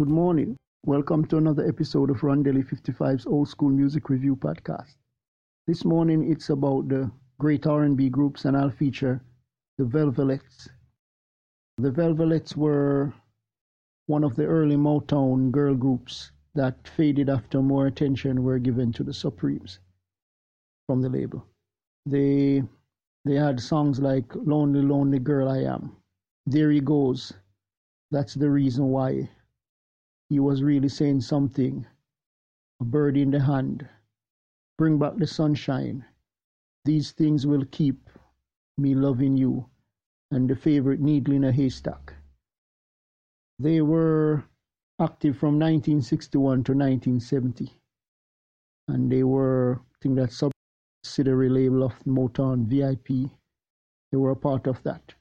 Good 0.00 0.08
morning. 0.08 0.56
Welcome 0.86 1.26
to 1.26 1.36
another 1.36 1.68
episode 1.68 2.08
of 2.08 2.22
Rondelle 2.22 2.64
55's 2.64 3.26
Old 3.26 3.50
School 3.50 3.68
Music 3.68 4.08
Review 4.08 4.34
Podcast. 4.34 4.94
This 5.66 5.84
morning 5.84 6.32
it's 6.32 6.48
about 6.48 6.88
the 6.88 7.10
great 7.38 7.66
R&B 7.66 8.08
groups 8.08 8.46
and 8.46 8.56
I'll 8.56 8.70
feature 8.70 9.22
the 9.76 9.84
Velvelettes. 9.84 10.70
The 11.76 11.90
Velvelettes 11.90 12.56
were 12.56 13.12
one 14.06 14.24
of 14.24 14.36
the 14.36 14.46
early 14.46 14.76
Motown 14.76 15.50
girl 15.50 15.74
groups 15.74 16.32
that 16.54 16.88
faded 16.88 17.28
after 17.28 17.60
more 17.60 17.86
attention 17.86 18.42
were 18.42 18.58
given 18.58 18.94
to 18.94 19.04
the 19.04 19.12
Supremes 19.12 19.80
from 20.86 21.02
the 21.02 21.10
label. 21.10 21.44
They 22.06 22.62
they 23.26 23.34
had 23.34 23.60
songs 23.60 24.00
like 24.00 24.34
Lonely 24.34 24.80
Lonely 24.80 25.18
Girl 25.18 25.46
I 25.46 25.58
Am. 25.58 25.94
There 26.46 26.70
he 26.70 26.80
goes. 26.80 27.34
That's 28.10 28.32
the 28.32 28.48
reason 28.48 28.86
why 28.86 29.28
he 30.30 30.38
was 30.38 30.62
really 30.62 30.88
saying 30.88 31.20
something. 31.20 31.84
A 32.80 32.84
bird 32.84 33.16
in 33.16 33.32
the 33.32 33.40
hand. 33.40 33.86
Bring 34.78 34.96
back 34.96 35.16
the 35.16 35.26
sunshine. 35.26 36.04
These 36.84 37.10
things 37.10 37.48
will 37.48 37.64
keep 37.72 38.08
me 38.78 38.94
loving 38.94 39.36
you. 39.36 39.66
And 40.30 40.48
the 40.48 40.54
favorite 40.54 41.00
needle 41.00 41.34
in 41.34 41.42
a 41.42 41.50
haystack. 41.50 42.14
They 43.58 43.80
were 43.80 44.44
active 45.00 45.36
from 45.36 45.58
1961 45.58 46.62
to 46.64 46.72
1970. 46.72 47.74
And 48.86 49.10
they 49.10 49.24
were, 49.24 49.80
I 49.82 49.96
think 50.00 50.14
that 50.14 50.32
subsidiary 51.02 51.48
label 51.48 51.82
of 51.82 51.98
Motown 52.04 52.66
VIP. 52.66 53.30
They 54.12 54.16
were 54.16 54.30
a 54.30 54.36
part 54.36 54.68
of 54.68 54.80
that. 54.84 55.12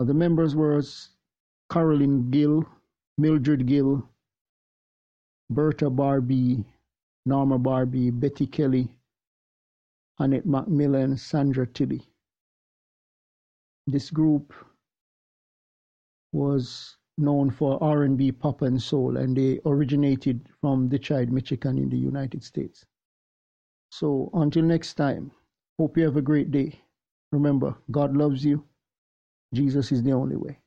The 0.00 0.12
members 0.12 0.56
were 0.56 0.82
Carolyn 1.70 2.30
Gill, 2.30 2.64
Mildred 3.16 3.66
Gill, 3.66 4.08
Bertha 5.54 5.90
Barbee, 5.90 6.64
Norma 7.26 7.58
Barbee, 7.58 8.10
Betty 8.10 8.46
Kelly, 8.46 8.88
Annette 10.18 10.46
Macmillan, 10.46 11.16
Sandra 11.16 11.66
Tilley. 11.66 12.02
This 13.86 14.10
group 14.10 14.52
was 16.32 16.96
known 17.16 17.50
for 17.50 17.82
R&B, 17.82 18.32
pop, 18.32 18.62
and 18.62 18.82
soul, 18.82 19.16
and 19.16 19.36
they 19.36 19.60
originated 19.64 20.48
from 20.60 20.88
Detroit, 20.88 21.28
Michigan, 21.28 21.78
in 21.78 21.88
the 21.88 21.98
United 21.98 22.42
States. 22.42 22.84
So 23.90 24.30
until 24.34 24.64
next 24.64 24.94
time, 24.94 25.30
hope 25.78 25.96
you 25.96 26.04
have 26.04 26.16
a 26.16 26.22
great 26.22 26.50
day. 26.50 26.80
Remember, 27.30 27.76
God 27.90 28.16
loves 28.16 28.44
you. 28.44 28.64
Jesus 29.52 29.92
is 29.92 30.02
the 30.02 30.12
only 30.12 30.36
way. 30.36 30.58